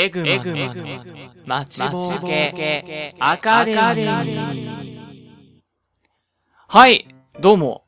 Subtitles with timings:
[0.00, 1.04] エグマの
[1.44, 4.98] 待ちぼうけアカデミー。
[6.68, 7.08] はい、
[7.40, 7.82] どうも。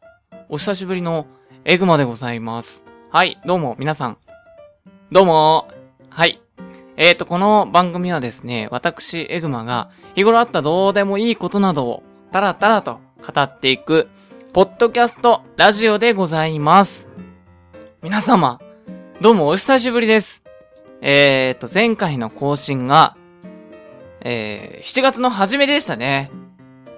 [0.49, 1.29] お久しぶりの
[1.65, 2.83] エグマでございます。
[3.13, 4.19] はい、どうも、皆さん。
[5.13, 5.69] どうも。
[6.09, 6.43] はい。
[6.97, 12.03] えーと、この番組はですね、私、エグマが、日頃あったどうでもいいことなどを、
[12.33, 14.09] タラタラと語っていく、
[14.53, 17.07] ポッドキャスト、ラジオでございます。
[18.03, 18.59] 皆様、
[19.21, 20.40] どうもお久しぶりです。
[21.03, 23.17] えーと、前回の更新が、
[24.21, 26.31] えー、7月の初めでしたね。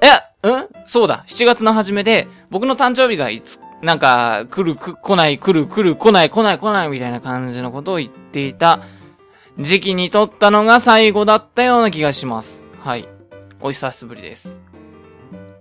[0.00, 0.68] え、うん？
[0.86, 8.80] そうだ、7月の初めで、僕の誕生日がいつ、なんか、来る、く来ない、来る、来る、来ない、来ない、来ない、みたいな感じのことを言っていた
[9.58, 12.62] 時期に撮ったのが最後だったような気がします。
[12.80, 13.06] はい。
[13.60, 14.60] お久しぶりです。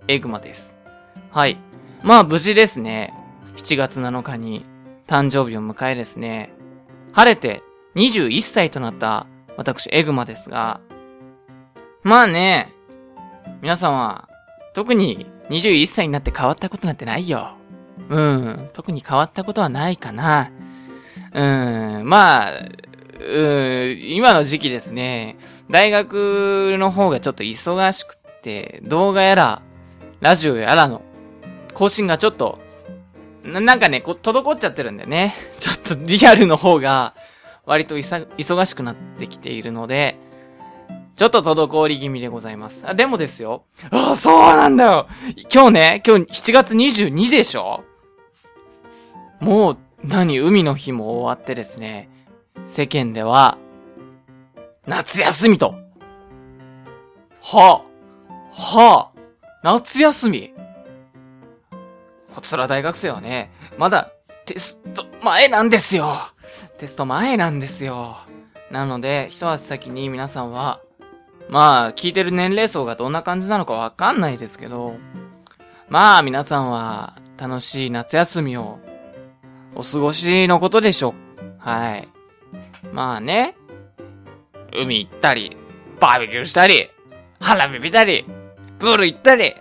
[0.08, 0.74] エグマです。
[1.30, 1.56] はい。
[2.02, 3.12] まあ、無事ですね。
[3.56, 4.64] 7月7日に
[5.06, 6.52] 誕生日を迎えですね。
[7.12, 7.62] 晴れて
[7.94, 10.80] 21歳となった私、エグマですが、
[12.02, 12.68] まあね、
[13.60, 14.28] 皆さんは、
[14.74, 17.54] 特に21歳になって変わったことなんてないよ。
[18.08, 20.50] うん、特に変わったことはないかな。
[21.34, 22.52] うん、まあ、
[23.20, 25.36] うん、今の時期ですね、
[25.70, 29.62] 大学の方がちょっと忙しくって、動画やら、
[30.20, 31.02] ラジオやらの
[31.74, 32.58] 更新がちょっと、
[33.44, 35.34] ななんかね、こ、滞っちゃってるんだよね。
[35.58, 37.14] ちょっとリアルの方が、
[37.64, 40.18] 割と忙しくなってきているので、
[41.14, 42.82] ちょっと滞り気味でございます。
[42.86, 43.64] あ、でもですよ。
[43.90, 45.08] あ、そうなんだよ
[45.52, 47.84] 今日ね、今日7月22でしょ？
[49.40, 52.08] もう、何、海の日も終わってですね、
[52.64, 53.58] 世間では、
[54.86, 55.74] 夏休みと。
[57.40, 59.20] はあ、はあ、
[59.62, 60.52] 夏休み。
[62.34, 64.10] こちら大学生はね、まだ
[64.46, 66.08] テスト前なんですよ。
[66.82, 68.16] テスト前なんですよ。
[68.72, 70.80] なので、一足先に皆さんは、
[71.48, 74.96] まあ、聞いてる年齢層がどんな感じなのかわかんないですけど、
[75.88, 78.80] まあ、皆さんは、楽しい夏休みを、
[79.76, 81.52] お過ごしのことでしょう。
[81.58, 82.08] はい。
[82.92, 83.54] まあね、
[84.74, 85.56] 海行ったり、
[86.00, 86.90] バーベキューしたり、
[87.38, 88.26] 花火見たり、
[88.80, 89.54] プール行ったり、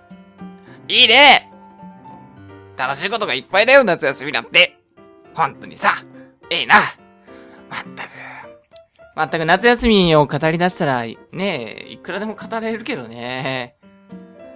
[0.88, 1.48] いいね
[2.78, 4.80] 楽しいことがいっぱいだよ、夏休みなんて。
[5.36, 6.04] 本当にさ、
[6.50, 6.78] ええな。
[9.16, 9.46] まったく。
[9.46, 13.76] 夏休みを語り出したら、ねえ、いくらでも語れるけどね。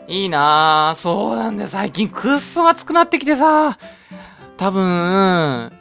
[0.07, 0.95] いいなぁ。
[0.95, 1.67] そうなんだ。
[1.67, 3.77] 最近くっそ暑くなってきてさ。
[4.57, 5.71] 多分、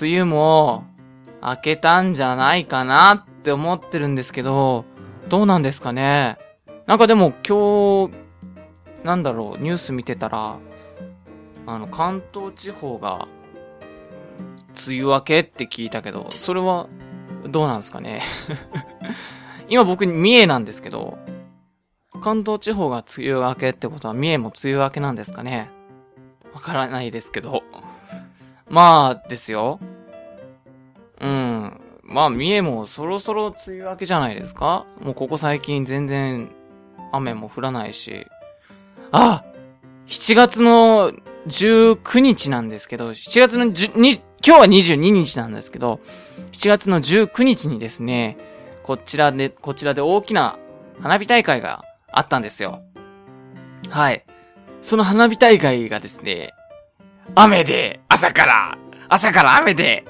[0.00, 0.84] 梅雨も
[1.42, 4.84] 明けたんじゃないかなって思ってるんですけど、
[5.28, 6.36] どうなんですかね。
[6.86, 8.18] なんかでも今日、
[9.04, 10.58] なんだろう、ニュース見てたら、
[11.66, 13.28] あの、関東地方が、
[14.86, 16.88] 梅雨明けって聞いたけど、それは、
[17.46, 18.22] どうなんですかね。
[19.68, 21.18] 今僕、三重なんですけど、
[22.22, 25.70] 関東地方が梅雨明けってことは、三重も梅雨明けなんですかね。
[26.52, 27.62] わからないですけど。
[28.68, 29.78] まあ、ですよ。
[31.20, 31.80] うん。
[32.02, 36.50] まあ、三重もそろそろ梅雨明けじゃないですかもうここ最近全然
[37.12, 38.26] 雨も降らないし。
[39.12, 39.44] あ
[40.06, 41.12] !7 月の
[41.46, 46.00] 19日なんですけど、7月の10、今日は22日なんですけど、
[46.52, 48.36] 7月の19日にですね、
[48.82, 50.58] こちらで、こちらで大きな
[51.00, 52.80] 花火大会があったんですよ。
[53.90, 54.24] はい。
[54.82, 56.54] その花火大会がですね、
[57.34, 58.78] 雨で、朝から、
[59.08, 60.04] 朝から雨で、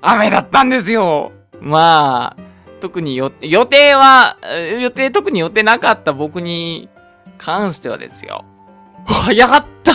[0.00, 1.32] 雨だったんですよ。
[1.60, 2.42] まあ、
[2.80, 4.36] 特に、予定は、
[4.80, 6.88] 予定、特に予定なかった僕に
[7.38, 8.44] 関してはですよ。
[9.26, 9.92] わやった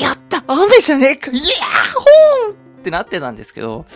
[0.00, 1.44] やった雨じゃねえかイヤー
[1.98, 3.86] ホーってなってたんですけど、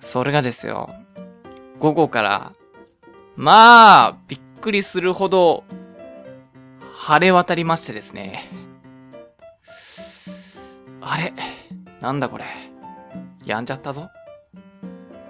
[0.00, 0.90] それがですよ、
[1.78, 2.52] 午後から、
[3.36, 5.62] まあ、びっくりするほど、
[6.96, 8.50] 晴れ渡りましてですね。
[11.00, 11.32] あれ
[12.00, 12.44] なんだこれ。
[13.46, 14.10] やんじゃったぞ。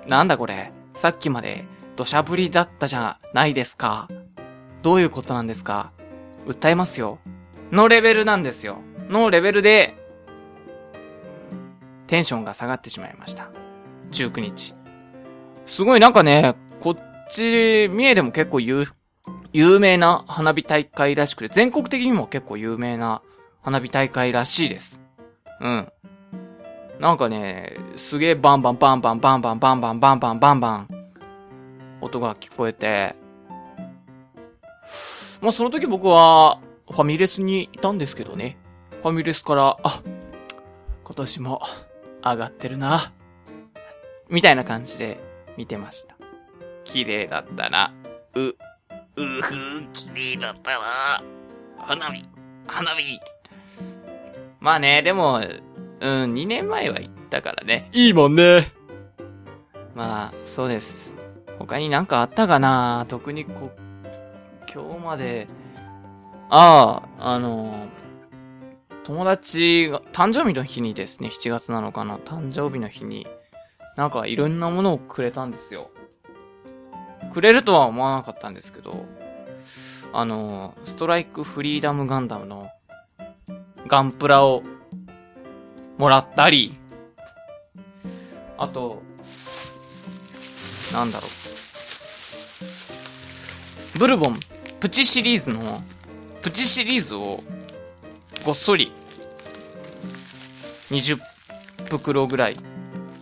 [0.06, 0.72] なんだこれ。
[0.96, 1.64] さっきまで
[1.96, 4.08] 土砂降りだったじゃないですか。
[4.82, 5.92] どういうことなんですか
[6.46, 7.18] 訴えますよ。
[7.70, 8.78] のレベルなんですよ。
[9.10, 9.94] のレベルで、
[12.08, 13.48] テンションが下がってしまいました。
[14.10, 14.74] 19日。
[15.66, 16.96] すごいなんかね、こっ
[17.30, 18.86] ち、三重でも結構有、
[19.52, 23.22] 有名な花火大会らしくて、全国的にも結構有名な
[23.62, 25.00] 花火大会らしいです。
[25.60, 25.92] うん。
[26.98, 30.88] なんかね、すげえバンバンバンバンバンバンバンバンバンバンバンバン、
[32.00, 33.14] 音が聞こえて、
[35.40, 36.60] まあその時僕は、
[36.90, 38.56] ファミレスにいたんですけどね。
[38.90, 40.02] ファミレスから、あ、
[41.04, 41.60] 今年も
[42.22, 43.12] 上がってるな。
[44.28, 45.18] みたいな感じで
[45.56, 46.16] 見てました。
[46.84, 47.94] 綺麗だったな。
[48.34, 48.54] う、う
[49.16, 51.22] ふ、綺麗だったな。
[51.78, 52.24] 花火、
[52.66, 53.20] 花火。
[54.60, 55.40] まあね、でも、
[56.00, 57.88] うん、2年前は行ったからね。
[57.92, 58.72] いいもんね。
[59.94, 61.14] まあ、そうです。
[61.58, 63.04] 他になんかあったかな？
[63.08, 63.72] 特にこ、
[64.72, 65.46] 今日まで、
[66.50, 67.74] ああ、あの
[69.08, 73.26] 友達が、誕生日の日にですね、7月7日の誕生日の日に、
[73.96, 75.88] なんかいろんなものをくれたんですよ。
[77.32, 79.06] くれるとは思わなかったんですけど、
[80.12, 82.68] あの、ストライクフリーダムガンダムの
[83.86, 84.62] ガンプラを
[85.96, 86.74] もらったり、
[88.58, 89.02] あと、
[90.92, 91.26] なんだろ
[93.94, 93.98] う。
[93.98, 94.38] ブルボン、
[94.80, 95.80] プチシリーズの、
[96.42, 97.40] プチシリーズを、
[98.48, 98.90] ごっそり、
[100.88, 101.18] 20
[101.90, 102.56] 袋ぐらい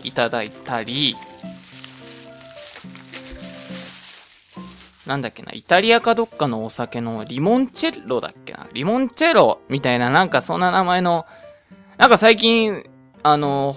[0.05, 1.17] いただいたり、
[5.05, 8.69] なんだっけな、イタリアかどっかのお酒のリモンチェッロだっけな？
[8.73, 11.27] リモンチェロみたいななんかそんな名前の、
[11.99, 12.89] なんか最近、
[13.25, 13.75] あの、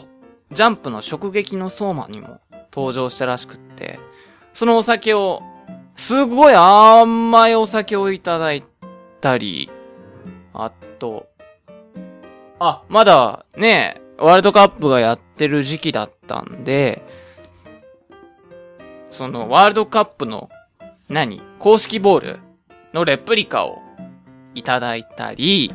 [0.51, 2.41] ジャンプの直撃の相馬にも
[2.71, 3.97] 登場したらしくって、
[4.53, 5.41] そのお酒を、
[5.95, 8.63] すごい甘いお酒をいただい
[9.19, 9.71] たり、
[10.53, 10.69] あ
[10.99, 11.27] と、
[12.59, 17.01] あ、まだね、ワールドカップがやってる時期だったんで、
[19.09, 20.49] そのワールドカップの
[21.07, 22.39] 何公式ボール
[22.93, 23.81] のレプリカを
[24.55, 25.71] いただいたり、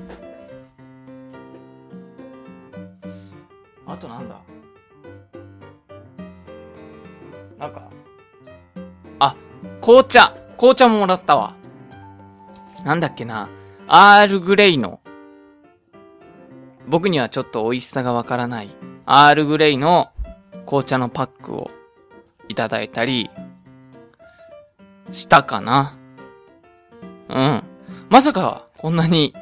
[3.86, 4.40] あとなんだ。
[7.58, 7.90] なんか、
[9.18, 9.36] あ、
[9.80, 10.34] 紅茶。
[10.56, 11.54] 紅茶ももらったわ。
[12.84, 13.48] なんだっけな。
[13.86, 15.00] アールグレイの、
[16.86, 18.70] 僕にはちょっと美味しさがわからない、
[19.06, 20.10] アールグレイの
[20.66, 21.70] 紅茶のパックを
[22.48, 23.30] いただいたり、
[25.12, 25.94] したかな。
[27.28, 27.62] うん。
[28.08, 29.34] まさか、こんなに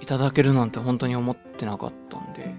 [0.00, 2.54] いただけるなんて本当に思ってなかったんで、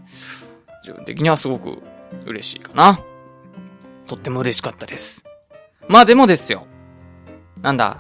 [0.81, 1.81] 自分的にはすごく
[2.25, 2.99] 嬉しいかな。
[4.07, 5.23] とっても嬉しかったです。
[5.87, 6.65] まあでもですよ。
[7.61, 7.97] なんだ。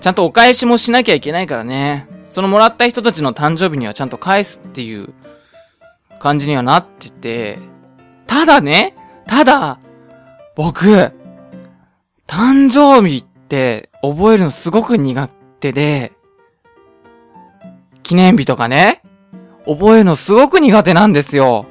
[0.00, 2.08] ちゃんとお返しもしなきゃいけないからね。
[2.30, 5.12] そのもらった人たちの誕生日にはちゃんと返すっていう
[6.20, 7.58] 感じにはなってて、
[8.28, 8.94] ただね、
[9.26, 9.80] ただ、
[10.54, 11.12] 僕、
[12.28, 15.28] 誕生日って覚えるのすごく苦
[15.58, 16.12] 手で、
[18.04, 19.02] 記念日とかね、
[19.66, 21.66] 覚えるのすごく苦手なんですよ。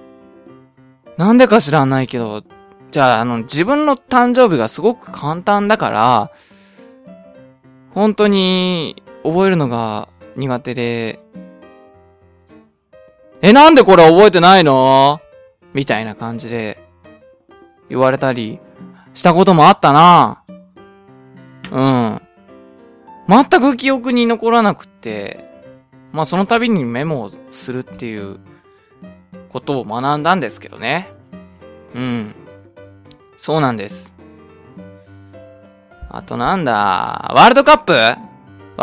[1.17, 2.43] なんでか知らないけど、
[2.91, 6.31] じゃあ、あの、自分の誕生日がすごく簡単だから、
[7.93, 11.19] 本当に覚えるのが苦手で、
[13.41, 15.19] え、なんでこれ覚えてないの？
[15.73, 16.83] みたいな感じで
[17.89, 18.59] 言われたり
[19.13, 20.43] したこともあったな。
[21.71, 22.21] うん。
[23.27, 25.47] 全く記憶に残らなくって、
[26.11, 28.39] まあその度にメモをするっていう
[29.49, 31.09] ことを学んだんですけどね。
[31.93, 32.35] うん。
[33.37, 34.15] そうなんです。
[36.09, 37.93] あとなんだ、ワールドカップ？
[37.93, 38.17] ワ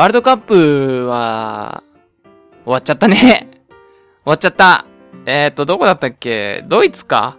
[0.04, 1.82] ールドカップは、
[2.64, 3.55] 終わっちゃったね。
[4.26, 4.84] 終わっちゃった。
[5.24, 6.64] えっ、ー、と、どこだったっけ？
[6.66, 7.36] ドイツか？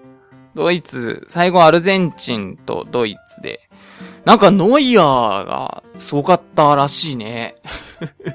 [0.56, 3.60] ドイツ、最後アルゼンチンとドイツで。
[4.24, 7.56] なんかノイアーがすごかったらしいね。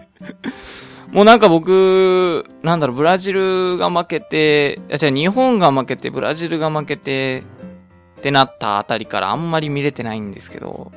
[1.12, 7.44] もうなんか僕、なんだろう、ブラジルが負けて、いや、じゃ日本が負けて、ブラジルが負けて、
[8.20, 10.92] ってなったあたりからあんまり見れてないんですけど、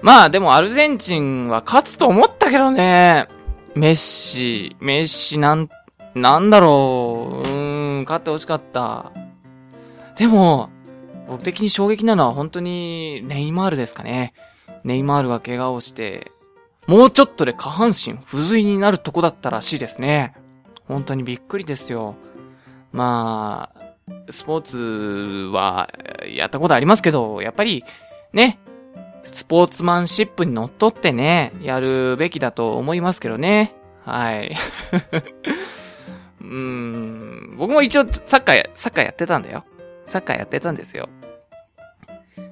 [0.00, 3.26] まあでもアルゼンチンは勝つと思ったけどね、
[3.74, 5.68] メッシ、メッシなん、
[6.14, 9.12] なんだろう、うーん、勝ってほしかった。
[10.16, 10.70] でも、
[11.28, 14.34] 僕的に衝撃なのは本当にネイマールですかね。
[14.82, 16.32] ネイマールが怪我をして、
[16.86, 20.34] もうちょっとで下半身不随になるとこだったらしいですね。
[20.88, 22.16] 本当にびっくりですよ。
[22.92, 23.80] まあ、
[24.30, 25.88] スポーツは
[26.26, 27.84] やったことありますけど、やっぱり
[28.32, 28.58] ね、
[29.22, 33.74] スポーツマンシップにのっとってね、やるべきだと思いますけどね。
[34.04, 34.56] はい。
[36.50, 39.64] うん、僕も一応サッカーや、サッカーやってたんだよ。
[40.06, 41.08] サッカーやってたんですよ。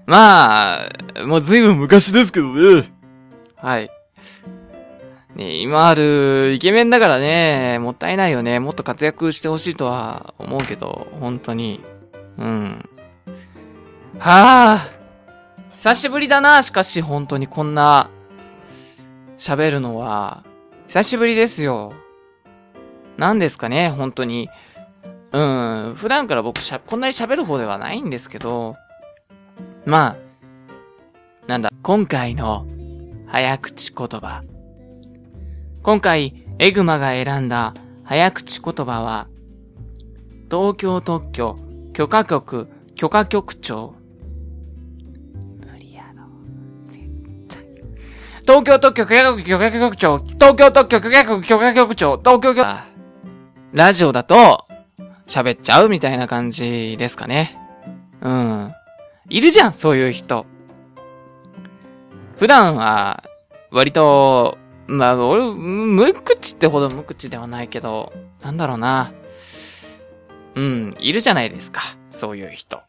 [0.06, 2.84] まあ、もう随分昔ですけどね。
[3.56, 3.90] はい。
[5.34, 8.60] ね今あるイケメンだからね、もったいないよね。
[8.60, 11.82] もっと活躍してほしいとは思うけど、本当に。
[12.38, 12.88] うん。
[14.18, 14.88] はあ。
[15.72, 18.10] 久しぶりだな、しかし本当にこんな、
[19.38, 20.44] 喋るのは、
[20.86, 21.92] 久しぶりですよ。
[23.18, 24.48] 何ですかね、本当に。
[25.32, 28.74] うん、普段から僕しゃ、こんなに喋る方ではないんですけど、
[29.84, 32.66] まあ、なんだ、今回の
[33.26, 34.42] 早口言葉。
[35.82, 39.28] 今回、エグマが選んだ早口言葉は、
[40.50, 41.58] 東京特許
[41.92, 43.94] 許可局許可局長。
[45.60, 46.24] 無理やろ。
[46.88, 47.06] 絶
[47.48, 47.64] 対。
[48.42, 50.18] 東京特許許可局許可局長。
[50.18, 52.18] 東京特許許可局許可局長。
[52.18, 52.64] 東京許
[53.72, 54.66] ラジオだと、
[55.26, 57.56] 喋っちゃうみたいな感じですかね。
[58.22, 58.72] うん。
[59.28, 60.46] いるじゃん、そういう人。
[62.38, 63.22] 普段は、
[63.70, 64.56] 割と、
[64.86, 69.12] まあ、俺、無口ってほど無口ではないけど、なんだろうな。
[70.54, 71.82] うん、いるじゃないですか。
[72.10, 72.80] そういう人。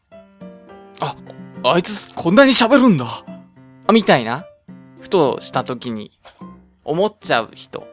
[1.00, 1.14] あ、
[1.62, 3.06] あいつ、こんなに喋るんだ。
[3.92, 4.44] みたいな。
[4.98, 6.18] ふとした時に、
[6.84, 7.86] 思っちゃう人。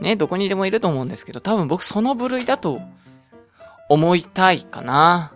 [0.00, 2.80] ね、どこにでもいると思うんですけど、多分僕その部類だと、
[3.88, 5.32] 思いたいかな。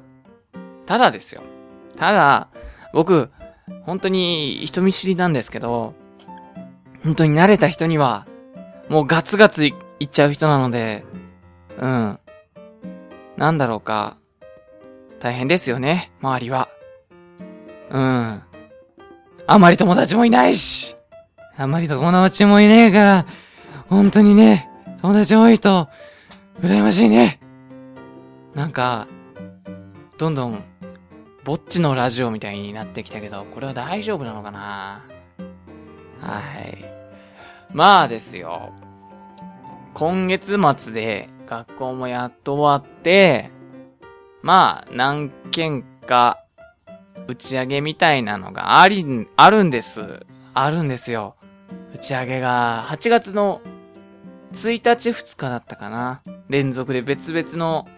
[0.86, 1.42] ただですよ。
[1.96, 2.48] ただ、
[2.92, 3.30] 僕、
[3.84, 5.94] 本当に人見知りなんですけど、
[7.02, 8.26] 本当に慣れた人には、
[8.88, 11.04] もうガツガツいっちゃう人なので、
[11.78, 12.18] うん。
[13.36, 14.16] なんだろうか。
[15.20, 16.68] 大変ですよね、周りは。
[17.90, 18.42] うん。
[19.46, 20.96] あまり友達もいないし。
[21.56, 23.26] あまり友達もいねえから、
[23.92, 24.70] 本当にね、
[25.02, 25.86] 友達多いと、
[26.60, 27.38] 羨ましいね。
[28.54, 29.06] なんか、
[30.16, 30.64] どんどん、
[31.44, 35.04] ぼっちのラジオみたいになってきたけど、これは大丈夫なのかな
[36.22, 36.82] はい。
[37.74, 38.72] まあですよ。
[39.92, 43.50] 今月末で学校もやっと終わって、
[44.40, 46.38] まあ、何件か
[47.28, 50.24] 打ち上げみたいなのがあり、あるんです。
[50.54, 51.34] あるんですよ。
[51.94, 53.60] 打ち上げが8月の
[54.52, 56.20] 1日2日だったかな。
[56.48, 57.88] 連続で別々の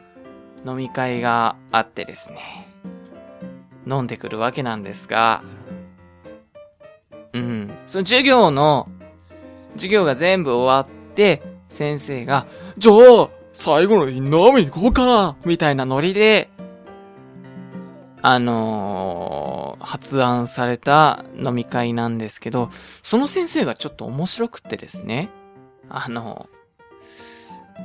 [0.67, 2.69] 飲み会があってですね。
[3.87, 5.43] 飲んでくるわけなんですが、
[7.35, 7.69] うん。
[7.87, 8.89] その授業の、
[9.73, 12.47] 授業が全部終わって、先生が、
[12.79, 16.49] じゃあ、最後のインナーメン行こうかみたいなノリで、
[18.23, 22.71] あのー、発案された飲み会なんですけど、
[23.03, 25.29] その先生がちょっと面白くってですね、
[25.89, 26.47] あの、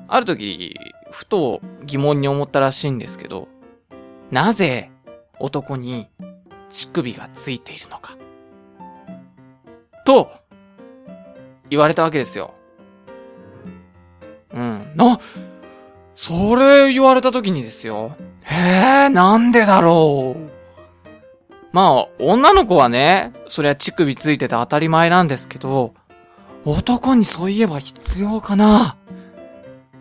[0.08, 0.76] ある時、
[1.12, 3.48] ふと疑問に思ったらしいんですけど、
[4.32, 4.92] なぜ
[5.40, 6.08] 男に
[6.70, 8.16] 乳首がついているのか？
[10.06, 10.32] と、
[11.70, 12.54] 言われたわけですよ。
[14.52, 14.92] うん。
[14.96, 15.20] な、
[16.16, 18.16] それ言われた時にですよ。
[18.44, 20.50] へえ、なんでだろう？
[21.72, 25.94] まあ、女の子はね、そりゃ乳首ついてて当たり前なんですけど、
[26.66, 28.98] 男にそういえば必要かな？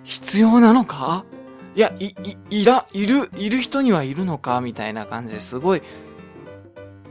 [0.05, 1.25] 必要なのか？
[1.75, 2.15] いや、い、
[2.51, 4.61] い、いら、いる、いる人にはいるのか？
[4.61, 5.81] みたいな感じですごい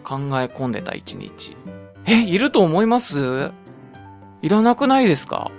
[0.04, 1.56] 考え込んでた一日。
[2.06, 3.52] え、いると思います？
[4.42, 5.52] いらなくないですか？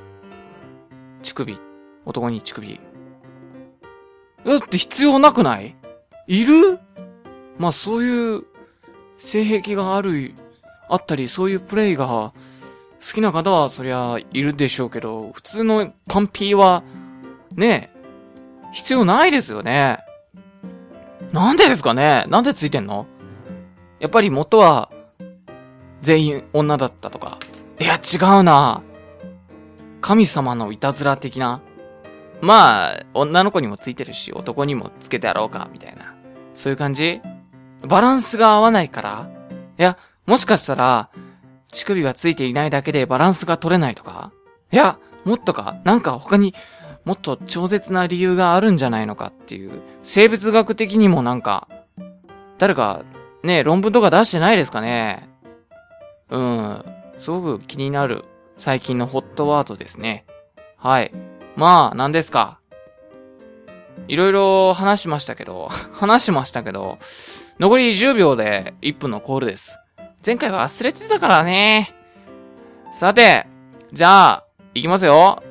[1.22, 1.58] 乳首。
[2.04, 2.80] 男に乳首。
[4.44, 5.74] だって必要なくない？
[6.26, 6.78] いる？
[7.58, 8.42] まあそういう
[9.18, 10.32] 性癖がある、
[10.88, 12.32] あったり、そういうプレイが
[13.00, 16.82] 好きな方はそりゃいるでしょうけど、普通のパンピーは、
[17.56, 17.90] ね
[18.72, 19.98] 必要ないですよね。
[21.32, 22.24] なんでですかね？
[22.28, 23.06] なんでついてんの？
[23.98, 24.90] やっぱり元は、
[26.02, 27.38] 全員女だったとか。
[27.80, 28.82] いや、違うな。
[30.00, 31.60] 神様のいたずら的な。
[32.40, 36.14] まあ、女の子にもついてるし、男にもつけてやろうか、みたいな。
[36.54, 37.20] そういう感じ？
[37.86, 39.30] バランスが合わないから
[39.78, 41.10] いや、もしかしたら、
[41.72, 44.32] 乳首がついていないだけでバランスが取れないとか？
[44.72, 45.76] いや、もっとか？
[45.84, 46.54] なんか他に
[47.04, 51.68] もっと超絶な理由があるんじゃないのかっていう、生物学的にもなんか、
[52.58, 53.02] 誰か、
[53.42, 55.28] ね、論文とか出してないですかね？
[56.30, 56.84] うん、
[57.18, 58.24] すごく気になる
[58.58, 60.26] 最近のホットワードですね。
[60.76, 61.12] はい。
[61.56, 62.58] まあ、何ですか？
[64.06, 66.98] いろいろ話しましたけど、 話しましたけど、
[67.58, 69.78] 残り10秒で1分のコールです。
[70.24, 71.94] 前回忘れてたからね。
[72.92, 73.46] さて、
[73.92, 74.44] じゃあ、
[74.74, 75.42] いきますよ。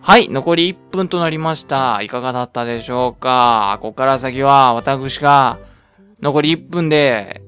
[0.00, 2.00] はい、残り1分となりました。
[2.02, 3.78] いかがだったでしょうか？
[3.80, 5.58] ここから先は私が
[6.20, 7.42] 残り1分で、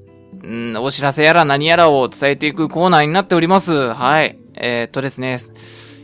[0.45, 3.93] んお知らせやら何やらを伝えていくコーナーになっております。
[3.93, 4.37] はい。
[4.55, 5.39] えー、っとですね。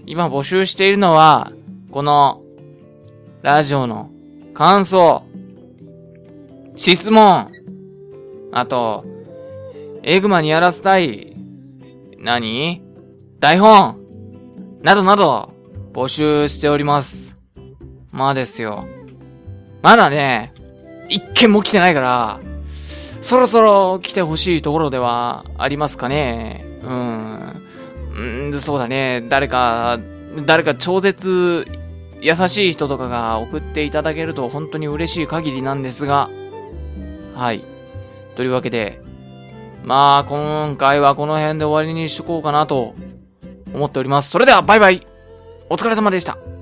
[0.05, 1.51] 今募集しているのは、
[1.91, 2.41] この、
[3.41, 4.09] ラジオの
[4.53, 5.23] 感想、
[6.75, 7.51] 質問、
[8.51, 9.05] あと、
[10.07, 11.35] エグマにやらせたい、
[12.19, 12.83] 何？
[13.39, 13.97] 台本、
[14.83, 15.51] などなど、
[15.93, 17.35] 募集しております。
[18.11, 18.85] まあですよ。
[19.81, 20.53] まだね、
[21.09, 22.39] 一件も来てないから、
[23.21, 26.63] そろそろ来てほしいところではありますかね。
[26.83, 27.63] うん。
[28.13, 29.25] うん、そうだね。
[29.27, 29.99] 誰か、
[30.45, 31.65] 誰か超絶
[32.21, 36.29] 優しい人とかが送っていただけると本当に嬉しい限りなんですが、
[37.33, 37.63] はい。
[38.35, 39.01] というわけで、
[39.85, 42.95] まあ、今回はこの辺で終わりにしとこうかなと
[43.71, 44.31] 思っております。
[44.31, 45.05] それでは、バイバイ
[45.69, 46.54] お疲れ様でした。